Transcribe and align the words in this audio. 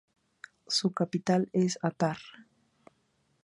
Su 0.67 0.93
capital 0.93 1.49
es 1.53 1.77
Atar. 1.83 2.17